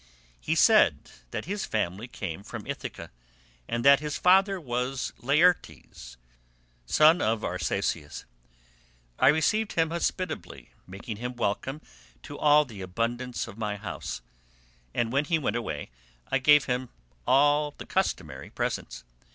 He 0.39 0.55
said 0.55 1.11
that 1.29 1.45
his 1.45 1.63
family 1.67 2.07
came 2.07 2.41
from 2.43 2.65
Ithaca 2.65 3.11
and 3.67 3.85
that 3.85 3.99
his 3.99 4.17
father 4.17 4.59
was 4.59 5.13
Laertes, 5.19 6.17
son 6.87 7.21
of 7.21 7.43
Arceisius. 7.43 8.25
I 9.19 9.27
received 9.27 9.73
him 9.73 9.91
hospitably, 9.91 10.71
making 10.87 11.17
him 11.17 11.35
welcome 11.35 11.81
to 12.23 12.39
all 12.39 12.65
the 12.65 12.81
abundance 12.81 13.47
of 13.47 13.59
my 13.59 13.75
house, 13.75 14.21
and 14.91 15.11
when 15.13 15.25
he 15.25 15.37
went 15.37 15.55
away 15.55 15.91
I 16.31 16.39
gave 16.39 16.65
him 16.65 16.89
all 17.27 17.71
customary 17.73 18.49
presents. 18.49 19.03